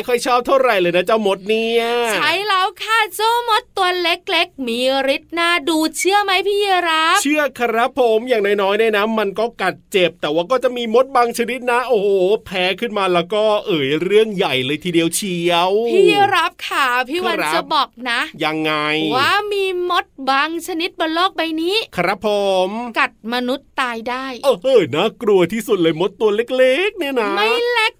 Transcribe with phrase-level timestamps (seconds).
[0.00, 1.82] ไม่ค่อยชอบเท่าไหร่เลยนะเจ้ามดเนี่ย
[2.14, 4.78] ใช่แล้วค่ะเจ้ามดตัวเล็กๆ มี
[5.14, 12.08] ฤทธิ์น่าดูเชื่อไหมพี่รับเชื่อครับผมอย่างน้อยๆเนี่ยนะมันก็กัดเจ็บ แต่ว่าก็จะมีมดบางชนิดนะ โอ้โห
[12.44, 18.72] แพ้ขึ้นมาแล้วก็เอ่ยเรื่องใหญ่เลยทีเดียวเชียว พี่รับค่ะพี่วันจะบอกนะ ยังไง
[19.16, 22.28] ว่ามีมดบางชนิดบนโลกใบนี้ ครับผ
[22.68, 27.94] ม กัดมนุษย์ตายได้ เออน่ากลัวที่สุดเลยมดตัวเล็กๆ เนี่ยนะ ไม่เล็ก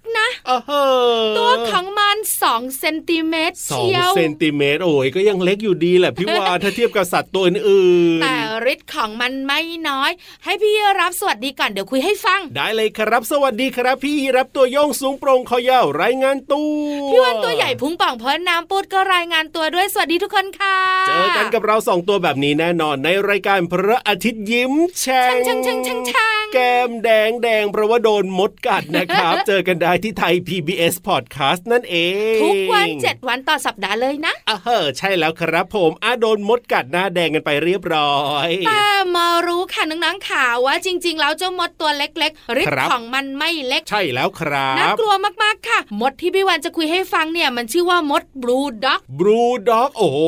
[1.37, 8.35] ตัวของมันสองเซนติเมตรเชียวเซนติเมตรโอ้ยก็ยังเล็กอยู่ดีแหละพี่วานถ้าเทียบกับสัตว์ตัวอื่นแต่
[8.73, 10.11] ฤทธิ์ของมันไม่น้อย
[10.43, 20.77] ให้พี่รับสวัสดีก่อนเดี๋ยวคุยให้ฟัง ได้เลยครับ สวัสดีครับ พี่รับตัวโยงสูงโปร่งคอยาวรายงานตัวพี่วันตัวใหญ่พุงป่องเพราะน้ำปูดก็รายงานตัวด้วยสวัสดีทุกคนค่ะ
[21.07, 31.95] เจอกันกับเราสองตัวแบบนี้แน่นอนในรายการพระอาทิตย์ยิ้มแฉ่งช่างช่างช่างช่างแก้มแดงแดงเพราะว่าโดนมดกัดนะครับ เจอกันได้ที่ไทย PBS Podcast นั่นเอ
[32.35, 34.33] ง ทุกวันเจ็ดวันต่อสัปดาห์เลยนะ
[34.65, 50.19] เออใช่แล้วครับผมอาโดนมดกัดหน้าแดงกันไปเรียบร้อยแต่มารู้ค่ะน้องๆข่าวว่าจริง ๆ แล้วเจ้ามดตัวเล็กๆฤทธิ์ของมันไม่เล็ก ใช่แล้วครับน่ากลัวมากๆค่ะ มดที่พี่วันจะคุยให้ฟังเนี่ยมันชื่อว่ามดบลูด็อกบลูด็อกโอ้โห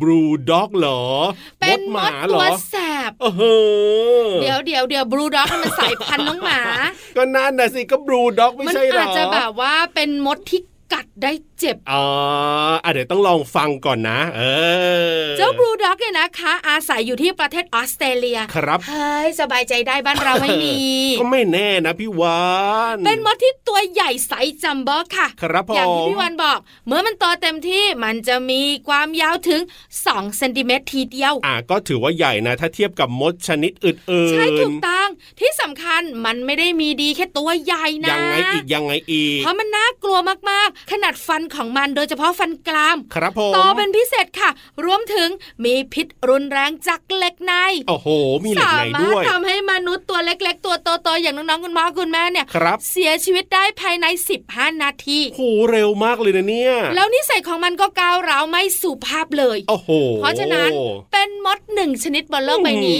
[0.00, 0.20] บลู
[0.50, 1.02] ด็อกเหรอ
[1.60, 2.74] เป็นมดตัวแส
[3.08, 3.12] บ
[4.40, 6.60] เดี๋ยวเดี๋ยวเดี๋ยวบลูด็อกมันสายพันธุ์น้องหมา
[7.16, 10.60] ก็นั่นน่ะสิก็บลูด็อกไม่ใช่หรอมันอาจจะแบบว่าเป็นมดที่
[10.92, 12.04] กัดได้เจ็บอ๋อ
[12.92, 14.42] เดี๋ยวต้องลองฟังก่อนนะ เอ
[15.22, 20.76] อ เจ้าบลูด็อกเนี่ยนะคะ อาศัยอยู่ที่ประเทศออสเตรเลียครับเฮ้ยสบายใจได้บ้านเราไม่มี
[21.20, 22.40] ก็ไม่แน่นะพี่วา
[22.94, 29.60] นเป็นมดที่ตัวใหญ่ไซส์จัมโบ้ค่ะ ครับผมอย่างที่พี่วานบอก เมื่อมันโตเต็มที่มันจะมีความยาวถึง
[30.00, 35.08] 2เซนติเมตรทีเดียว อ่าก็ถือว่าใหญ่นะ ถ้าเทียบกับมดชนิดอื่นๆใช่ถูกต้อง
[35.40, 40.18] ที่สำคัญมันไม่ได้มีดีแค่ตัวใหญ่นะยังไงอีกยังไงอีกเพราะมันน่ากลัว
[40.50, 44.50] มากๆ ขนาดฟันของมันโดยเฉพาะฟันกราม ครับผมโตเป็นพิเศษค่ะ
[44.84, 45.28] รวมถึง
[45.64, 47.54] มีพิษรุนแรงจากเหล็กใน
[47.88, 48.08] โอ้โห
[48.44, 54.06] มีเหล็กในด้วยสามารถทำให้มนุษย์ตัวเล็ก ๆ ตัวโตๆอย่างน้องๆคุณพ่อคุณแม่เนี่ยครับเสียชีวิตได้ภายใน
[54.44, 60.70] 15 นาทีโหเร็วมากเลยนะเนี่ย แล้วนิสัยของมันก็ก้าวร้าวไม่สุภาพเลย โอ้โห เพราะฉะนั้น
[61.12, 62.98] เป็นมดหนึ่งชนิดบนโลกใบนี้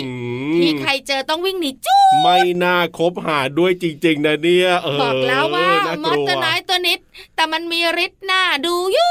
[0.57, 4.69] ที่ใครเจอต้องวิ่งหนีจู้ไม่น่าคบหาด้วยจริง ๆ นะเนี่ย
[5.03, 5.69] บอกแล้วว่า
[6.05, 6.99] มดตัวน้อยตัวนิด
[7.37, 9.09] แต่มันมีฤทธิ์น่าดูยู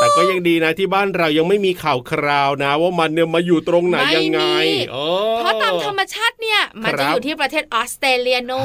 [0.00, 4.40] แต่ก็ยังดีนะที่บ้านเรายังไม่มีข่าวคราวนะ ว่ามันเนี่ยมาอยู่ตรงไหนยังไง
[5.38, 8.60] เพราะตามธรรมชาติเนี่ย มันจะอยู่ที่ประเทศออสเตรเลียโน่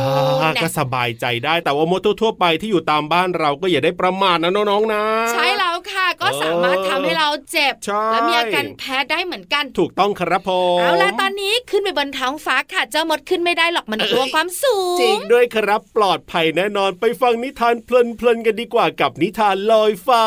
[0.51, 5.03] นก็สบายใจได้แต่ว่ามดทั่วไปที่อยู่ตามบ้านเราก็อย่าได้ประมาทนะน้องๆนะ
[5.33, 17.89] ใช่แล้วค่ะ ก็ก็สามารถทำให้เราเจ็บใช่และมีอาการแพ้ได้เหมือนกัน ถูกต้องครับผมเอาล่ะตอนนี้ขึ้นไปบนท้องฟ้าค่ะเจ้ามดขึ้นไม่ได้หรอกมันกลัวความสูง จริงด้วยครับปลอดภัยแน่นอนไปฟังนิทานเพ
[18.25, 20.25] ลินๆกันดีกว่ากับนิทานลอยฟ้า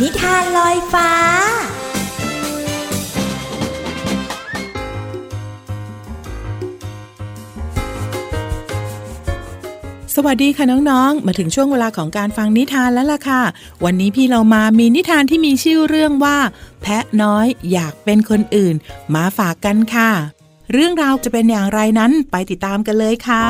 [0.00, 1.10] นิทานลอยฟ้า
[10.18, 13.42] สวัสดีค่ะน้องๆ มาถึงช่วงเวลาของการฟังนิทานแล้วล่ะค่ะ
[13.84, 16.38] วันนี้พี่เรามามีนิทานที่มีชื่อเรื่องว่า
[16.82, 18.74] แพะน้อยอยากเป็นคนอื่น
[19.14, 20.10] มาฝากกันค่ะ
[20.72, 23.46] เรื่องราวจะเป็นอย่างไรนั้นไปติดตามกันเลยค่ะ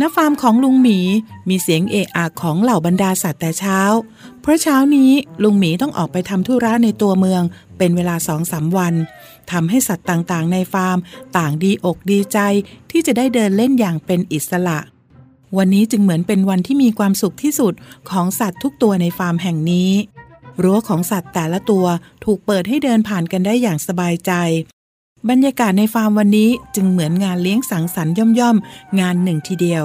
[0.00, 0.98] ณฟาร์มของลุงหมี
[1.48, 3.80] มีเสียงเอะอะของเหล่าบรรดาสัตว์แต่เช้า
[4.40, 5.10] เพราะเช้านี้
[5.42, 7.42] ลุงหมีต้องออกไปทำธุระในตัวเมือง
[7.78, 8.94] เป็นเวลาสองสามวัน
[9.50, 10.98] ทำให้สัตว์ต่างๆ ในฟาร์ม
[11.36, 12.38] ต่างดีอกดีใจ
[12.90, 14.78] ที่จะได้เดินเล่นอย่างเป็นอิสระ
[15.56, 17.74] วันนี้จึงเหมือนเป็นวันที่มีความสุขที่สุด
[18.10, 19.90] ของสัตว์ทุกตัวในฟาร์มแห่งนี้
[20.62, 21.86] รั้วของสัตว์แต่ละตัว
[22.24, 24.32] ถูกเปิดให้เดินผ่านกันได้อย่างสบายใจ
[25.28, 29.84] บรรยากาศในฟาร์มวันนี้จึงเหมือนงานเลี้ยงสังสรรค์ย่อมๆ งานหนึ่งทีเดียว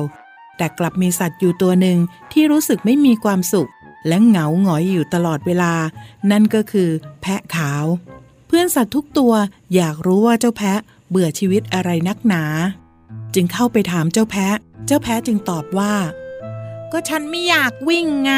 [0.57, 1.97] แต่กลับมีสัตว์อยู่ตัวหนึ่ง
[2.31, 3.69] ที่รู้สึกไม่มีความสุข
[4.07, 5.73] และเหงาหงอยอยู่ตลอดเวลา
[6.31, 6.89] นั่นก็คือ
[7.21, 7.85] แพะขาว
[8.47, 9.33] เพื่อนสัตว์ทุกตัว
[9.75, 10.79] อยากรู้ว่าเจ้าแพะ
[11.09, 12.43] เบื่อชีวิตอะไรนักหนา
[13.33, 15.93] จึงเข้าไปถามเจ้าแพะ เจ้าแพะจึงตอบว่า
[16.91, 18.33] ก็ฉันไม่อยากวิ่งไง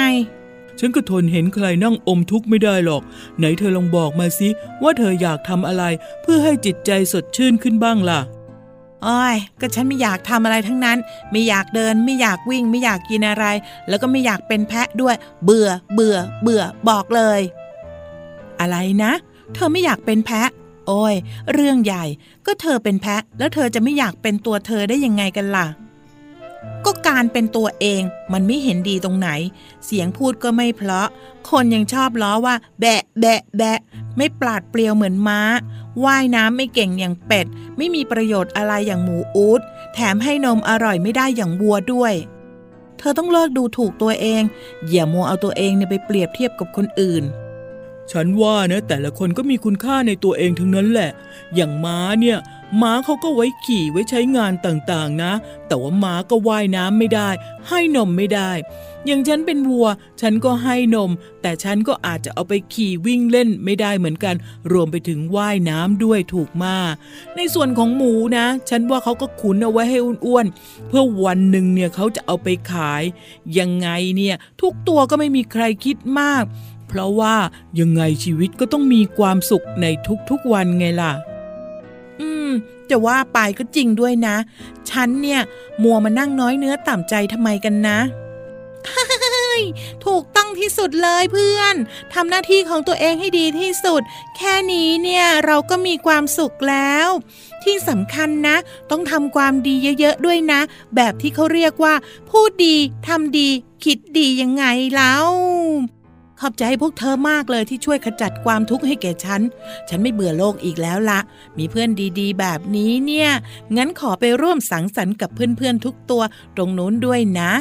[0.80, 3.02] ฉันก็ทนเห็นใครนั่งอมทุกข์ไม่ได้หรอก
[3.38, 4.50] ไหนเธอลองบอกมาสิ
[4.84, 5.84] ว่าเธออยากทำอะไร
[6.22, 8.20] เพื่อให้จิตใจสดชื่นขึ้นบ้างล่ะ
[9.06, 10.98] อ้อยก็ฉันไม่อยากทำอะไรทั้งนั้น
[11.32, 13.46] ไม่อยากเดิน ไม่อยากวิ่ง ไม่อยากกินอะไร
[13.88, 17.42] แล้วก็ไม่อยากเป็นแพะด้วย เบื่อ เบื่อ เบื่อ บอกเลย
[18.60, 19.12] อะไรนะ
[19.54, 20.50] เธอไม่อยากเป็นแพะ
[20.88, 21.16] โอ้ย
[21.54, 22.06] เรื่องใหญ่
[22.46, 25.68] ก็เธอเป็นแพะ แล้วเธอจะไม่อยากเป็นตัวเธอได้ยังไงกันล่ะ
[26.86, 28.02] ก็การเป็นตัวเอง
[28.34, 29.30] มันไม่เห็นดีตรงไหน
[29.86, 31.08] เสียงพูดก็ไม่เพราะ
[31.50, 33.80] คนยังชอบล้อว่า แบะ แบะ แบะ
[34.18, 35.42] ไม่ปราดเปรียวเหมือนม้า
[36.04, 37.46] ว่ายน้ำไม่เก่งอย่างเป็ด
[37.78, 39.62] ไม่มีประโยชน์อะไรอย่างหมูอูด
[39.94, 42.14] แถมให้นมอร่อยไม่ได้อย่างวัวด้วย
[42.98, 44.42] เธอต้องเลิกดูถูกตัวเอง
[44.90, 47.24] อย่ามัวเอาตัวเองเนี่ยไปเปรียบเทียบกับคนอื่น
[48.12, 51.12] ฉันว่านะแต่ละคนก็มีคุณค่าในตัวเองทั้งนั้นแหละ
[51.56, 52.38] อย่างม้าเนี่ย
[52.82, 55.34] ม้าเขาก็ไว้ขี่ไว้ใช้งานต่างๆนะ
[55.68, 57.30] แต่ว่าม้าก็ว่ายน้ำไม่ได้
[57.68, 58.52] ให้นมไม่ได้
[59.06, 59.88] อย่างฉันเป็นวัว
[60.22, 61.12] ฉันก็ให้นม
[61.42, 64.36] แต่ฉันก็อาจจะเอาไปขี่วิ่งเล่นไม่ได้เหมือนกัน
[64.72, 66.76] รวมไปถึงว่ายน้ำด้วยถูกมา
[67.36, 73.04] ในส่วนของหมูนะ ฉันว่าเขาก็ขุนเอาไว้ให้อ้วนๆ เพื่อวันหนึ่งเนี่ยเขาจะเอาไปขาย
[73.60, 76.44] ยังไงเนี่ยทุกตัวก็ไม่มีใครคิดมาก
[76.88, 77.36] เพราะว่า
[77.80, 79.86] ยังไงชีวิตก็ต้องมีความสุขใน
[80.30, 81.14] ทุกๆวันไงล่ะ
[82.22, 82.50] อืม
[82.90, 84.36] จะว่าไปก็จริงด้วยนะ
[84.90, 85.42] ฉันเนี่ย
[85.84, 88.00] มัวมานั่งน้อยเนื้อต่ำใจทำไมกันนะ
[90.06, 91.76] ถูกต้องที่สุดเลยเพื่อน
[92.14, 94.02] ทำหน้าที่ของตัวเองให้ดีที่สุด
[94.38, 97.08] แค่นี้เนี่ยเราก็มีความสุขแล้ว
[97.64, 98.58] ที่สำคัญนะ
[98.92, 100.62] ต้องทำความดีเยอะๆด้วยนะ
[100.96, 101.94] แบบที่เขาเรียกว่า
[102.30, 102.76] พูดดี
[103.08, 103.50] ทำดี
[103.84, 104.66] คิดดียังไง
[104.96, 105.26] แล้ว
[106.40, 109.42] ขอบใจพวกเธอมากเลยที่ช่วยขจัดความทุกข์ให้แก่ฉัน
[109.90, 111.20] ฉันไม่เบื่อโลกอีกแล้วละ
[111.58, 111.90] มีเพื่อน
[112.20, 113.30] ดีๆ แบบนี้เนี่ย
[113.76, 116.24] งั้นขอไปร่วมสังสรรค์กับเพื่อนๆทุกตัว
[116.56, 117.52] ตรงนู้นด้วยนะ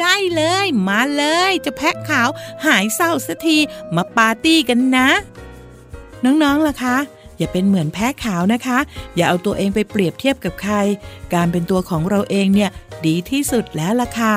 [0.00, 2.28] ได้เลย มาเลยจะแพะขาว
[2.66, 3.58] หายเศร้าสักที
[3.94, 5.08] มาปาร์ตี้กันนะ
[6.24, 6.96] น้องๆล่ะคะ
[7.38, 8.78] อย่าเป็นเหมือนแพะขาวนะคะ
[9.16, 10.74] อย่าเอาตัวเองไปเปรียบเทียบกับใคร
[11.34, 12.70] การเป็นตัวของเราเองเนี่ย
[13.06, 14.36] ดีที่สุดแล้วล่ะค่ะ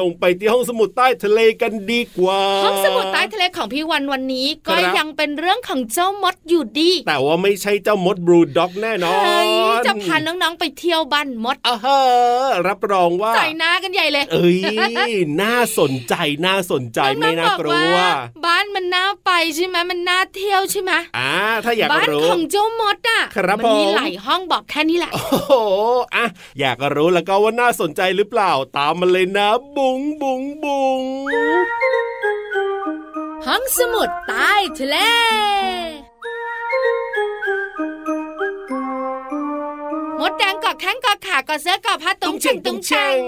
[0.00, 9.42] ลงไปที่ห้องสมุดใต้ทะเลกันดีกว่า ห้องสมุดใต้ทะเลของพี่วันวันนี้ก็ครับยังเป็นเรื่องของเจ้ามดอยู่ดี แต่ว่าไม่ใช่เจ้ามดบรูด็อกแน่นอน
[9.76, 12.00] เฮ้ยจะพาน้องๆไปเที่ยวบ้านมดอ่าฮะ
[12.68, 14.58] รับรองว่าใส่หน้ากันใหญ่เลย เอ้ย
[15.42, 16.14] น่าสนใจ
[16.46, 18.08] น่าสนใจไม่น่ากลัน้องๆบวอ
[18.44, 21.32] บ้านมันน่าไปใช่ไหมมันน่าเที่ยวใช่ไหมอ่า
[21.64, 25.52] ถ้าอยากบ้านรู้ของเจ้ามดอะครับมัมีผมหลายห้องบอกแค่นี้แหละโอ้โห
[26.14, 26.26] อะ
[26.60, 31.00] อยากรู้แล้วก็ว่าน่าสนใจหรือเปล่าตามมาเลยนะบุงบุงบุง
[33.46, 34.96] ห้องสมุดใต้ทะเล
[40.20, 43.18] มดแดงกอดแข้งกอดขากอดเสื้อกอดผ้าตุ้งเชงตุ้งเชง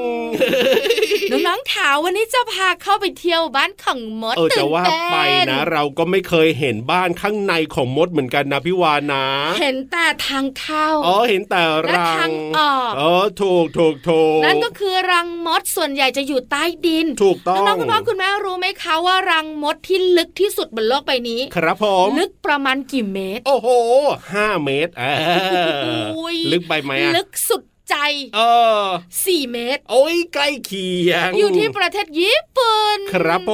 [1.30, 5.16] น้องๆถามวันนี้จะพาเข้าไปเที่ยวบ้านของมดเออจะว่าตื่นเต้นไป
[5.50, 9.24] นะ เราก็ไม่เคยเห็นบ้านข้างในของมดเหมือนกันนะพี่วานนะ
[9.60, 23.68] เห็นแต่ทางเข้าอ๋อเห็นแต่และรัทางงออกเออถูกถูกถูกนั่นก็คือรังมดส่วนใหญ่จะอยู่ใต้ดิน ถูกต้องน้องๆคุณพ่อคุณแม่รู้ไหมคะว่ารังมดที่ลึกที่สุดบนโลกใบนี้ ครับผมลึกประมาณกี่เมตร โอ้โห
[24.32, 25.12] ห้าเมตรอ่า
[25.82, 27.96] โอ้ยลึกไปไหมลึกสุด ใจ
[28.36, 28.40] เอ
[28.82, 28.84] อ
[29.18, 33.52] 4เมตร โอ้ยใกล้เคียง อยู่ที่ประเทศญี่ปุ่น ครับผ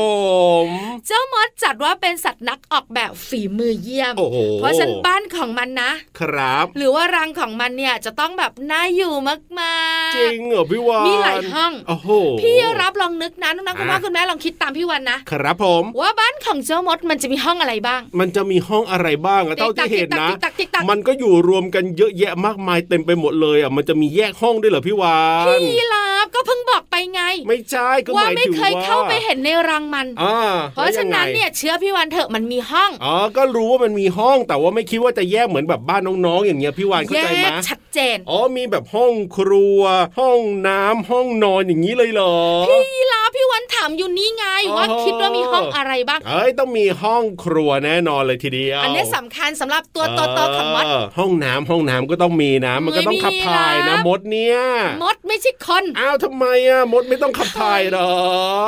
[0.67, 0.69] ม
[1.07, 9.76] เจ้ามดจัดว่าเป็นสัตว์นักออกแบบฝีมือเยี่ยมโอ้โหเพราะฉะนันบ้านของมันนะ ครับ หรือว่ารังของมันเนี่ยจะต้องแบบน่าอยู่มา
[10.11, 12.09] กๆ จริงเหรอพี่วาน มีหลายห้อง โอ้โห
[12.43, 30.38] พี่รับลองนึกนะน้องๆคุณพ่ออะคุณแม่ลองคิดตามพี่วันนะ ครับผม ว่าบ้านของเจ้ามดมันจะมีห้องอะไรบ้าง มันจะมีห้องอะไรบ้างอะเท่าที่เห็นนะติ๊กตักติ๊กตักติ๊กตักมันก็อยู่รวมกันเยอะแยะมากมายเต็มไปหมดเลยอะ มันจะมีแยกห้องด้วยเหรอพี่วานพี่รับก็เพิ่งบอกไปไง ไม่ใช่ก็หว่ามายไม่ถึงเคยว่าเข้าไปเห็นในรังมันอ่า
[30.75, 39.83] เพราะฉะนั้นแล้วงไงเนี่ยเชื่อพี่วันเถอะมันมีห้องอ๋อก็รู้ว่ามันมีห้องแต่ว่าไม่คิดว่าจะแยกเหมือนแบบบ้านน้องๆอย่างเงี้ยพี่วานเข้าแยใจไหมกชัดเจนอ๋อมีแบบห้องครัว
[40.19, 42.37] ห้องน้ำห้องนอนอย่างนี้เลยเหรอ
[42.69, 54.59] พี่ลาพี่วันถามอยู่นี่ไงอ๋อว่าคิดว่ามีห้องอะไรบ้างเอ้ยต้องมีห้องครัวแน่นอนเลยทีเดียวอันนี้สำคัญสำหรับตัวโตๆของมดเออห้องน้ำห้องน้ำก็ต้องมีนะมันก็ต้องไม่มีขับถ่ายนะครับมดเนี่ย
[55.02, 58.11] มดไม่ใช่คนอ้าวทำไมอะมดไม่ต้องขับถ่ายเหรอ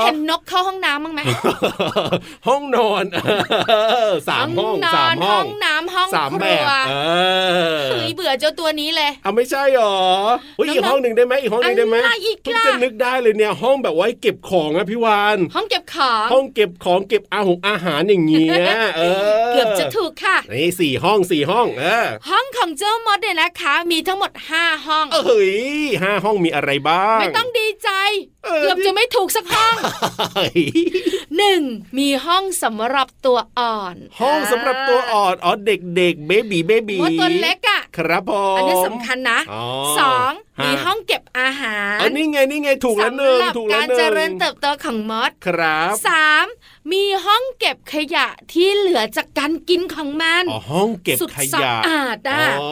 [0.02, 1.20] เห็นนกเข้าห้องน้ำบ้างไหม
[2.48, 3.04] ห้องนอน
[4.28, 6.92] สามห้องนสาอมนห้ห้อองงน้ำห้องสามคแบรัวบเอ
[7.78, 9.96] อเฮ้ยเบื่อเจ้าตัวนี้เลยเอาไม่ใช่หรอ
[10.56, 25.48] เฮ้ยอีกน้องๆห้องหนึ่งได้ไหมอีกห้องหนึ่งได้ไหมอะไรอีกเพิ่งล่ะจะนึกได้เลยเนี่ยห้องแบบไว้เก็บของอะพี่วานห้องเก็บของห้องเก็บของเก็บอาหงอาหารอย่างเงี้ยเออเกือบจะถูกค่ะนี่สี่ห้องสี่ห้องเออห้องของเจ้ามดเนี่ยนะคะ มีทั้งหมด5ห้องเอ้ย
[26.02, 27.90] ห้าห้องมีอะไรบ้าง ไม่ต้องดีใจ
[28.46, 29.76] เออเกือบจะไม่ถูกสักห้อง
[30.34, 30.62] เฮ้ย
[31.36, 31.60] หนึ่ง
[31.98, 39.64] มีห้องสำหรับตัวอ่อน ห้องสำหรับตัวอ่อนอ๋อเด็กเด็กเบบีเบบีมดตัวเล็กอะครับผมอันนี้สำคัญนะอ๋อ
[39.98, 46.46] สองฮะมีห้องเก็บอาหารอันนี้ไงนี่ไงถูกแล้วหนึ่งสำหรับถูกแล้วการหนึ่งเจริญเติบโตของมดครับสาม
[46.92, 52.70] มีห้องเก็บขยะที่เหลือจากการกินของมันอ๋อห้องเก็บสุดขสะยะอาดอะอ๋อ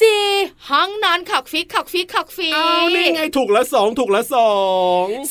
[0.00, 0.26] สี่
[0.70, 4.79] ห้องนอนขอกฟิกขอกฟิกขอกฟิกเอานี่ไงถูกแล้วสองถูกแล้วสอง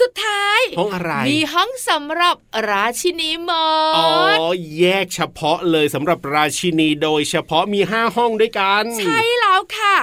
[0.02, 2.36] สุดท้าย ห้องอะไร มีห้องสำหรับ
[2.72, 3.52] ราชินีม
[3.98, 4.40] อ๋อด
[4.80, 9.96] แยกเฉพาะเลยสำหรับราชินีโดยเฉพาะมีห้าห้องด้วยกัน ใช่แล้วค่ะ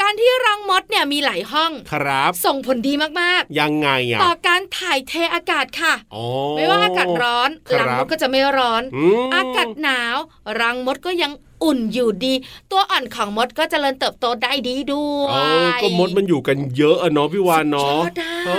[0.00, 6.24] การที่รังมดเนี่ยมีหลายห้องครับ ส่งผลดีมากยังไงๆอะต่อการถ่ายเทอากาศค่ะอ๋อ
[6.56, 10.16] ไม่ว่าอากาศร้อนครับรังมดก็จะไม่ร้อนอืมอากาศหนาว
[10.60, 11.32] รังมดก็ยัง
[11.64, 12.34] อุ่นอยู่ดี
[12.70, 18.58] ตัวอ่อนของมดก็จเจริญเติบโตได้ดีด้วเออยก็มดมันอยู่กันเยอะอะเนาะพี่วานเนาะสุดยอดอะโอ้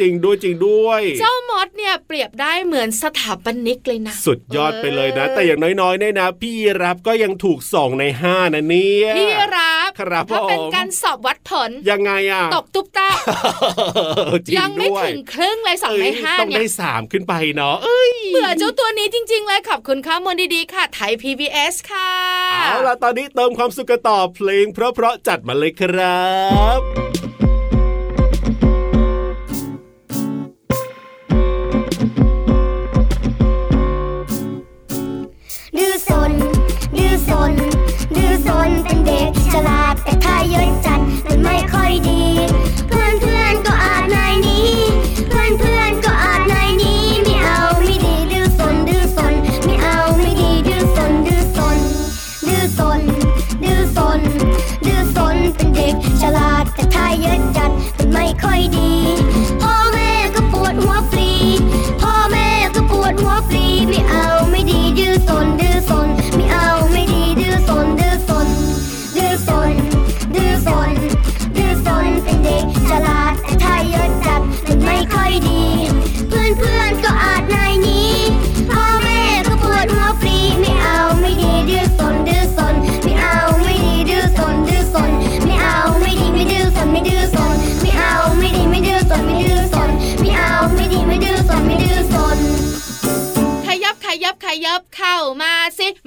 [0.00, 13.08] จริงด้วยจริงด้วย เจ้ามดเนี่ยเปรียบได้เหมือนสถาปนิกเลยนะ สุดยอดไปเลยนะ แต่อย่างน้อยๆเนี่ยนะ พี่รับก็ยังถูกสองในห้านะเนี่ยพี่รับครับถ้าเป็นผมการสอบวัดผลยังไงอะตกตุ๊บตา
[14.46, 26.24] จริยังไม่ด้วยถึงครึ่งเลยสองในเอ้ยห้าต้องเนี่ได้ยสามขึ้นไปเนาะเอ้ยเบื่อเจ้าตัวนี้จริง ๆ เลยขอบคุณข้อมูลดีๆค่ะไทย PBS ค่ะเอาล่ะตอนนี้เติมความสุขกันต่อเพลงเพราะๆจัดมาเลยครั
[26.78, 26.80] บ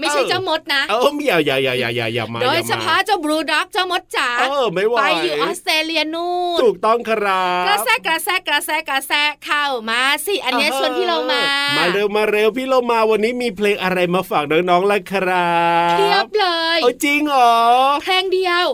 [0.03, 11.43] ไม่ใช่เออเจ้ามดนะ เอออย่าอย่าอย่าอย่าอย่าอย่ามาโดยอเฉมพาะเจ้าบลูด็อกเจ้ามดจ๋าเออไม่ไหวไปอยู่ออสเตรเลียนู่นถูกต้องครับกระแซะกระแซะกระแซะกระแซะเข้ามาสิอันเนี้ยชวนพี่เรามา
[11.77, 15.53] มาเร็วมาเร็วพี่เรามาวันนี้มีเพลงอะไรมาฝากน้องๆล่ะครั
[15.93, 17.55] บเพียบเลยเออจริงเหรอ
[18.03, 18.65] เพลงเดียว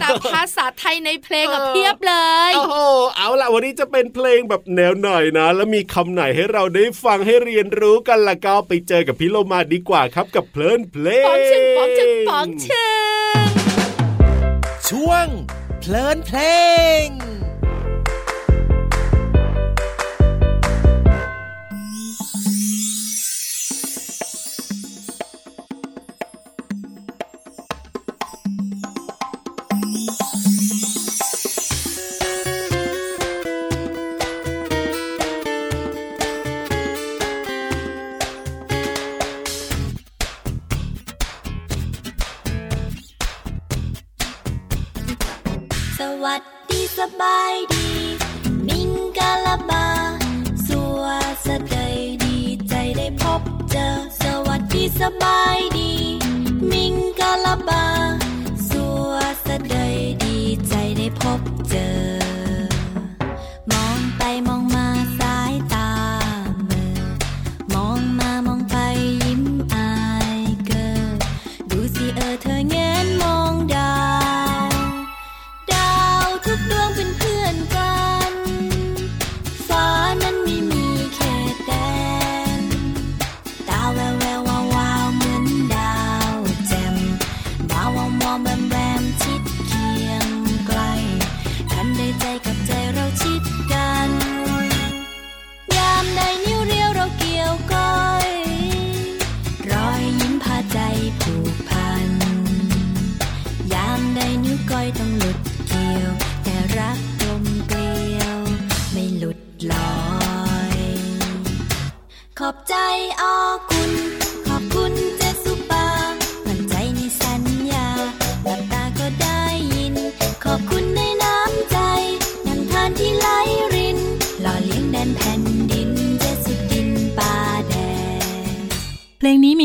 [0.00, 2.14] แต่ภาษาไทยในเพลงอะเออเพียบเล
[2.50, 2.76] ยโอ้โห
[3.16, 12.86] เอาล่ะวันนี้จะเป็นเพลงแบบแนวหน่อยนะ แล้วมีคำไหนให้เราได้ฟังให้เรียนรู้กันล่ะก็ไปเจอกับพี่โลมาดีกว่าครับกับเพลินเพลงปองชึงปองชึงปองชึ
[13.44, 13.48] ง
[14.88, 15.26] ช่วง
[15.80, 16.38] เพลินเพล
[17.04, 17.06] ง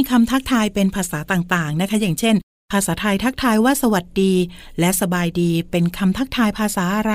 [0.09, 2.35] คำทักทายเป็นภาษาต่างๆนะคะ อย่างเช่น
[2.71, 4.33] ภาษาไทยทักทายว่าสวัสดี
[4.79, 7.13] และสบายดีเป็นคำทักทายภาษาอะไร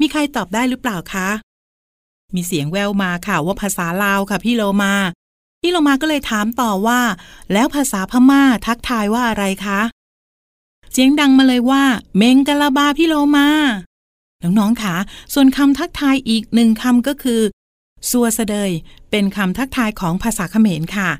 [0.00, 1.28] มีใครตอบได้หรือเปล่าคะ
[2.34, 4.94] มีเสียงแววมาค่ะว่าภาษาลาวค่ะพี่โลมา
[5.60, 7.00] พี่โลมาก็เลยถามต่อว่า
[7.52, 9.80] แล้วภาษาพม่าทักทายว่าอะไรคะ
[10.92, 11.84] เสียงดังมาเลยว่า
[12.16, 13.48] เมงกะลาบาพี่โลมา
[14.42, 14.94] น้องๆค่ะ
[15.34, 17.40] ส่วนคำทักทายอีกหนึ่งคำก็คือ
[18.10, 18.70] ซัวเสดย
[19.10, 21.10] เป็นคำทักทายของภาษาเขมรค่ะ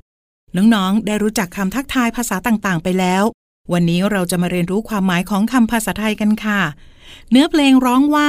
[0.57, 3.25] น้องๆ ได้รู้จักคำทักทายภาษาต่างๆ ไปแล้ว
[3.73, 6.61] วันนี้เราจะมาเรียนรู้ความหมายของคำภาษาไทยกันค่ะ
[7.31, 8.29] เนื้อเพลงร้องว่า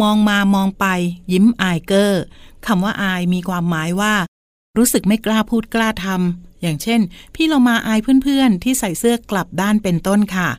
[0.00, 0.86] มองมามองไป
[1.32, 2.22] ยิ้มอายเกอร์
[2.66, 4.14] คำว่าอายมีความหมายว่า
[4.76, 7.00] รู้สึกไม่กล้าพูดกล้าทำอย่างเช่น
[7.34, 10.50] พี่เรามาอายเพื่อนๆ ที่ใส่เสื้อกลับด้านเป็นต้นค่ะ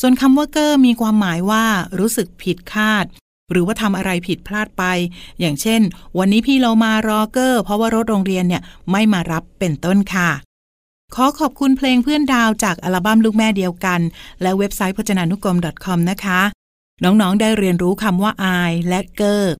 [0.00, 1.64] ส่วนคำว่าเกอร์มีความหมายว่า
[1.98, 3.04] รู้สึกผิดคาด
[3.52, 4.84] หรือว่าทำอะไรผิดพลาดไป
[5.40, 5.80] อย่างเช่น
[6.18, 10.30] วันนี้พี่เรามารอเกอร์ เพราะว่ารถโรงเรียนเนี่ยไม่มารับเป็นต้นค่ะ
[11.14, 14.00] ขอขอบคุณเพลงเพื่อนดาวจากอัลบั้มลูกแม่เดียวกัน
[14.42, 16.40] และเว็บไซต์พจนานุกรม .com นะคะ
[17.04, 19.52] น้องๆได้เรียนรู้คำว่าอายและเกอร์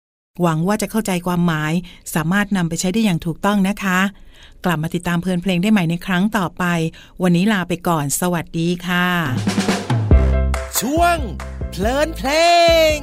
[0.42, 1.72] หวังว่าจะเข้าใจความหมาย
[2.14, 4.00] สามารถนำไปใช้ได้อย่างถูกต้องนะคะ
[4.64, 6.64] กลับมาติดตามเพลินเพลงได้ใหม่ในครั้งต่อไป
[7.22, 9.08] วันนี้ลาไปก่อน สวัสดีค่ะ
[10.80, 11.16] ช่วง
[11.70, 12.30] เพลินเพล
[12.94, 12.96] ง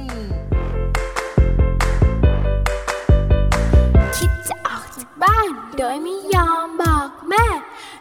[5.82, 7.46] โดยไม่ยอมบอกแม่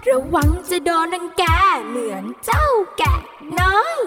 [0.07, 1.43] ระวังจะโดนรังแก
[1.87, 3.15] เหมือนเจ้าแกะ
[3.59, 3.99] น้อย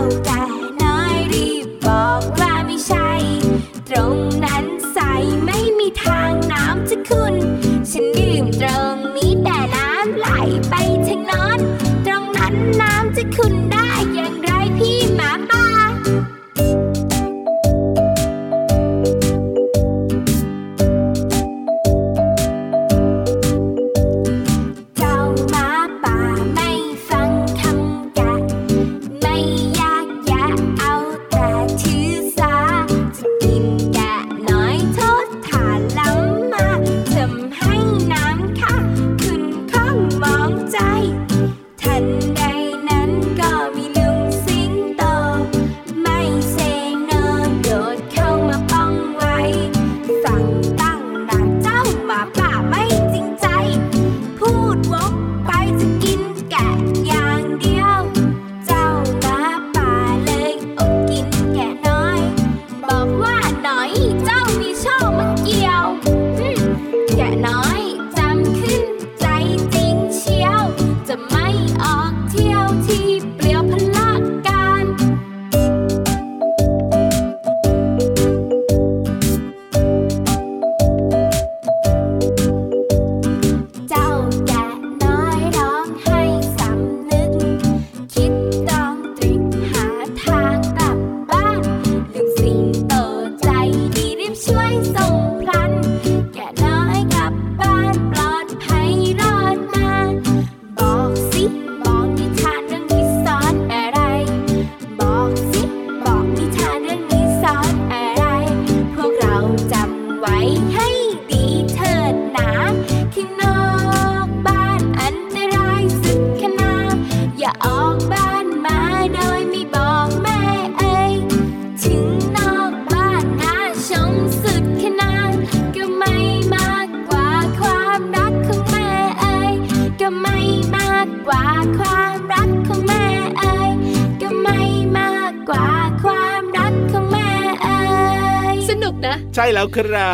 [0.00, 0.39] เ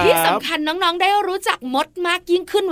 [0.03, 0.06] ใช่แ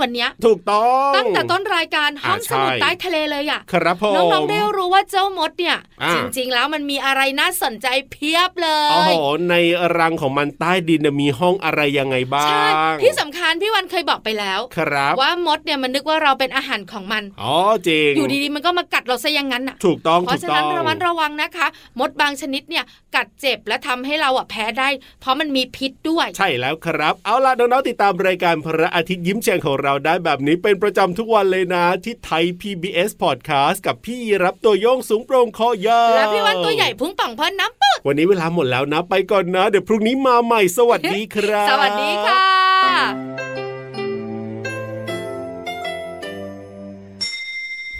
[0.05, 9.55] วันเนี้ยถูกต้องตั้งแต่ต้นรายการห้องอ่าสมุดใช่ใต้ทะเลเลยอะครับผมน้องๆได้รู้ว่าเจ้ามดเนี่ยอ่าจริงๆแล้วมันมีอะไรน่าสนใจเพียบเลโอ้ยโหใน
[9.97, 17.55] รังของมันใต้ดินน่ะมีห้องอะไรยังไงบ้าใช่งที่สำคัญพี่วันเคยบอกไปแล้วครับว่ามดเนี่ยมันนึกว่าเราเป็นอาหารของมันอ๋อ
[17.87, 21.67] จริงอยู่ดีๆมันก็มากัดเราซะอย่างนั้นอะถูกต้องเพถูราะกฉะต้นั้อนงระมัดระวังนะคะ
[21.99, 22.83] มดบางชนิดเนี่ย
[23.15, 24.89] กัดเจ็บและทำให้เราอะแพ้ได้
[25.21, 42.45] เพราะมันมีพิษด้วย ใช่แล้วครับ เอาล่ะน้องๆติดตามรายการพระอาทิตย์ยิ้มแฉ่งของเราได้แบบนี้เป็นประจำทุกวันเลยนะ ที่ไทย PBS Podcast กับพี่รับตัวโยงสูงโปร่งคอยาวแล้วพี่วันตัวใหญ่พุงป่องพอน้ำปึ๊กวันนี้เวลาหมดแล้วนะ ไปก่อนนะ เดี๋ยวพรุ่งนี้มาใหม่สวัสดีครับ สวัสดีค่ะ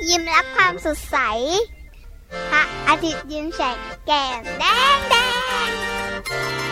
[0.10, 1.18] ยิ้มรับความสดใส
[2.52, 3.78] พระอาทิตย์ยิ้มแฉก
[4.08, 4.64] แก้มแด
[4.96, 5.16] งแด
[5.68, 6.65] ง